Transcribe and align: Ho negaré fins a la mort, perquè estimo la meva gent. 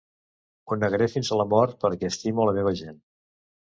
Ho 0.69 0.77
negaré 0.85 1.09
fins 1.17 1.31
a 1.31 1.39
la 1.43 1.47
mort, 1.53 1.79
perquè 1.87 2.13
estimo 2.13 2.53
la 2.53 2.61
meva 2.61 2.77
gent. 2.85 3.03